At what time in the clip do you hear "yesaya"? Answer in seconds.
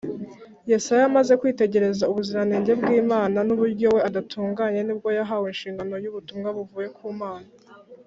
0.69-1.03